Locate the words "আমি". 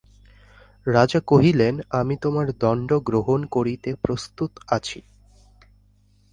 1.91-2.15